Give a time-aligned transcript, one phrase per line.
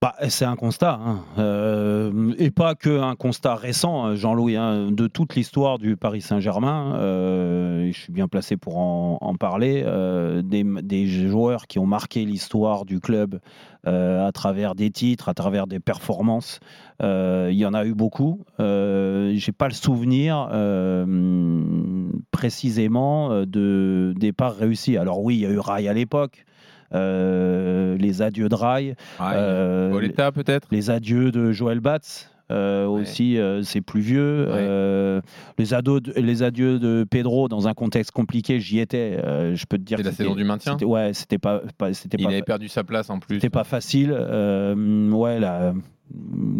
[0.00, 1.24] Bah, c'est un constat, hein.
[1.38, 6.20] euh, et pas que un constat récent, hein, Jean-Louis, hein, de toute l'histoire du Paris
[6.20, 6.94] Saint-Germain.
[6.94, 9.82] Euh, je suis bien placé pour en, parler.
[9.84, 13.40] Euh, des, joueurs qui ont marqué l'histoire du club
[13.84, 16.60] à travers des titres, à travers des performances.
[17.00, 18.44] Il y en a eu beaucoup.
[18.58, 20.48] J'ai pas le souvenir
[22.30, 24.96] précisément de départ réussi.
[24.96, 26.44] Alors oui, il y a eu Rai à l'époque.
[26.94, 29.90] Euh, les adieux de Rai, euh,
[30.34, 32.30] peut-être, les adieux de Joël Batz.
[32.50, 34.48] Euh, aussi, c'est plus vieux.
[35.58, 39.18] les, ados les adieux de Pedro dans un contexte compliqué, j'y étais.
[39.54, 39.98] je peux te dire.
[39.98, 40.76] C'était la saison du maintien?
[40.78, 43.36] Ouais, c'était pas, c'était Il avait perdu sa place en plus.
[43.36, 44.12] C'était pas facile.
[44.12, 45.74] ouais, la,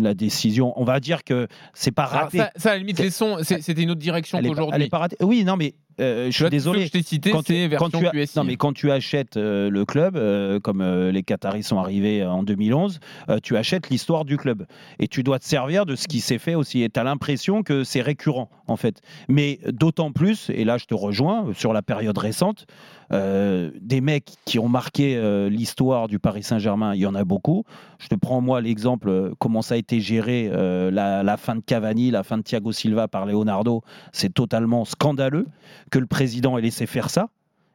[0.00, 0.72] la décision.
[0.76, 2.38] On va dire que c'est pas raté.
[2.56, 4.88] ça, à la limite, c'était une autre direction qu'aujourd'hui.
[5.20, 6.86] Oui, non, mais euh, je suis désolé.
[6.86, 8.04] Je cité, quand, tu, quand tu
[8.36, 12.42] non, mais quand tu achètes euh, le club, euh, comme les Qataris sont arrivés en
[12.42, 13.00] 2011,
[13.42, 14.66] tu achètes l'histoire du club
[14.98, 16.82] et tu dois te servir de ce qui s'est fait aussi.
[16.82, 19.00] Et tu as l'impression que c'est récurrent en fait.
[19.28, 22.66] Mais d'autant plus, et là je te rejoins sur la période récente,
[23.10, 27.64] des mecs qui ont marqué l'histoire du Paris Saint-Germain, il y en a beaucoup.
[27.98, 32.10] Je te prends moi l'exemple comment ça a été géré la, la fin de Cavani,
[32.10, 35.46] la fin de Thiago Silva par Leonardo, c'est totalement scandaleux
[35.90, 37.28] que le président ait laissé faire ça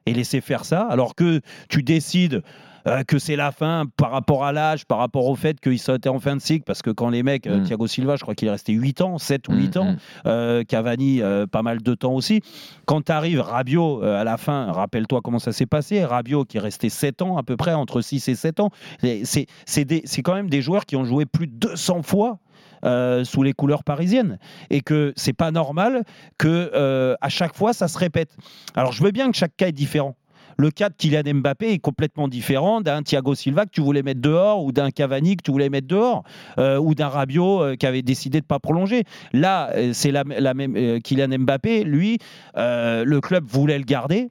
[0.06, 2.42] et laissé faire ça, alors que tu décides
[2.88, 6.08] euh, que c'est la fin par rapport à l'âge, par rapport au fait qu'ils sont
[6.08, 7.64] en fin de cycle, parce que quand les mecs, euh, mm.
[7.64, 9.98] Thiago Silva, je crois qu'il est resté 8 ans, 7 ou 8 mm, ans, mm.
[10.26, 11.22] Euh, Cavani,
[11.52, 12.42] pas mal de temps aussi.
[12.86, 16.62] Quand tu arrives, Rabiot, à la fin, rappelle-toi comment ça s'est passé, Rabiot qui est
[16.62, 18.72] resté 7 ans à peu près, entre 6 et 7 ans,
[19.02, 22.40] c'est quand même des joueurs qui ont joué plus de 200 fois
[22.86, 26.04] euh, sous les couleurs parisiennes et que c'est pas normal
[26.38, 28.36] que euh, à chaque fois ça se répète.
[28.76, 30.16] Alors je veux bien que chaque cas est différent.
[30.58, 34.20] Le cas de Kylian Mbappé est complètement différent d'un Thiago Silva que tu voulais mettre
[34.20, 36.24] dehors ou d'un Cavani que tu voulais mettre dehors
[36.58, 39.04] euh, ou d'un Rabiot qui avait décidé de pas prolonger.
[39.32, 42.18] Là, c'est la, même Kylian Mbappé, lui,
[42.56, 44.30] le club voulait le garder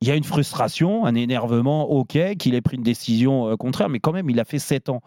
[0.00, 4.00] il y a une frustration, un énervement, ok, qu'il ait pris une décision contraire, mais
[4.00, 5.00] quand même, il a fait 7 ans.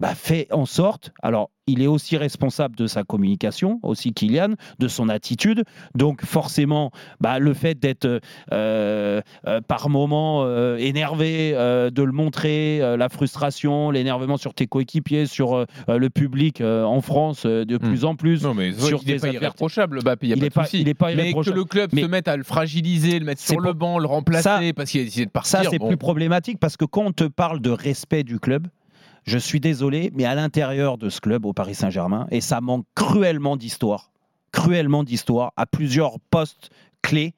[0.00, 4.88] Bah, fait en sorte, alors il est aussi responsable de sa communication, aussi Kylian, de
[4.88, 5.64] son attitude.
[5.94, 8.20] Donc forcément, bah, le fait d'être euh,
[9.46, 15.66] euh, par moments euh, énervé, de le montrer, la frustration, l'énervement sur tes coéquipiers, sur
[15.88, 17.78] le public en France de hmm.
[17.78, 18.42] plus en plus.
[18.42, 20.84] Non, mais sur il n'est pas irréprochable, il n'y a pas, de souci.
[20.84, 24.06] mais que le club se mette à le fragiliser, le mettre sur le banc, le
[24.06, 25.62] remplacer parce qu'il a décidé de partir.
[25.62, 28.68] Ça, c'est plus problématique parce que quand on te parle de respect du club,
[29.24, 32.86] je suis désolé, mais à l'intérieur de ce club au Paris Saint-Germain, et ça manque
[32.94, 34.10] cruellement d'histoire,
[34.52, 36.70] cruellement d'histoire, à plusieurs postes
[37.02, 37.34] clés,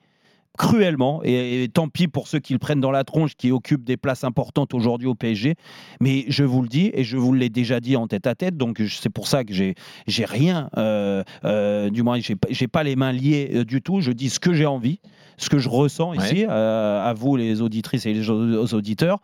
[0.59, 3.97] cruellement, et, tant pis pour ceux qui le prennent dans la tronche, qui occupent des
[3.97, 5.55] places importantes aujourd'hui au PSG,
[6.01, 8.57] mais je vous le dis, et je vous l'ai déjà dit en tête à tête,
[8.57, 9.75] donc c'est pour ça que j'ai,
[10.07, 14.01] j'ai rien, euh, euh, du moins j'ai, j'ai pas les mains liées euh, du tout,
[14.01, 15.01] je dis ce que j'ai envie,
[15.39, 19.21] ce que je ressens ici, à vous les auditrices et les auditeurs,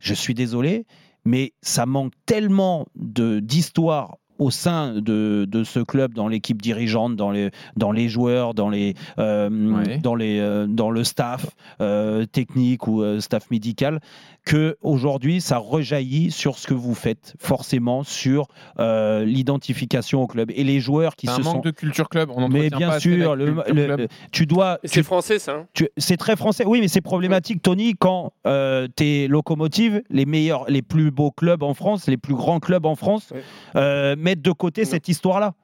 [0.00, 0.86] je suis désolé,
[1.24, 7.30] mais ça manque tellement d'histoire au sein de, de, ce club, dans l'équipe dirigeante, dans
[7.30, 11.46] les, dans les joueurs, dans, les, euh, dans, les, euh, dans le staff
[11.80, 14.00] euh, technique ou staff médical,
[14.46, 20.64] que aujourd'hui ça rejaillit sur ce que vous faites, forcément sur l'identification au club et
[20.64, 22.30] les joueurs qui un se manque de culture club.
[22.34, 24.78] On mais bien sûr, le, tu dois.
[24.84, 25.52] C'est français ça.
[25.52, 26.64] Hein c'est très français.
[26.66, 28.32] Oui, mais c'est problématique, Tony, quand
[28.96, 32.94] tes locomotives, les meilleurs, les plus beaux clubs en France, les plus grands clubs en
[32.94, 33.34] France,
[34.30, 35.54] mettre de côté cette histoire-là.